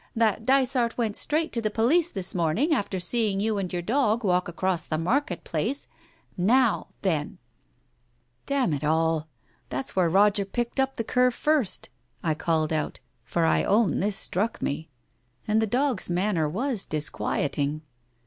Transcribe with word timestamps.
That 0.15 0.47
Dysart 0.47 0.97
went 0.97 1.15
straight 1.15 1.53
to 1.53 1.61
the 1.61 1.69
police 1.69 2.09
this 2.11 2.33
morning 2.33 2.73
after 2.73 2.99
seeing 2.99 3.39
you 3.39 3.59
and 3.59 3.71
your 3.71 3.83
dog 3.83 4.23
walk 4.23 4.47
across 4.47 4.83
the 4.83 4.97
market 4.97 5.43
place— 5.43 5.87
now, 6.55 6.87
then!" 7.03 7.37
"Damn 8.47 8.73
it 8.73 8.83
all, 8.83 9.27
that's 9.69 9.95
where 9.95 10.09
Roger 10.09 10.43
picked 10.43 10.79
up 10.79 10.95
the 10.95 11.03
cur 11.03 11.29
first," 11.29 11.89
I 12.23 12.33
called 12.33 12.73
out, 12.73 12.99
for 13.23 13.45
I 13.45 13.63
own 13.63 13.99
this 13.99 14.15
struck 14.15 14.59
me. 14.59 14.89
And 15.47 15.61
the 15.61 15.67
dog's 15.67 16.09
manner 16.09 16.49
was 16.49 16.83
disquieting. 16.83 17.83